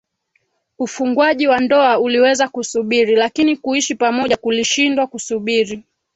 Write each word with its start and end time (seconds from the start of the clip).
Ufungwaji 0.79 1.47
wa 1.47 1.59
ndoa 1.59 1.99
uliweza 1.99 2.47
kusubiri 2.47 3.15
lakini 3.15 3.57
kuishi 3.57 3.95
pamoja 3.95 4.37
kulishindwa 4.37 5.07
kusubiri 5.07 5.83